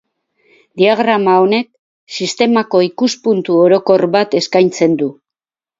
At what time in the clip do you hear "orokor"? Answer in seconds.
3.69-4.09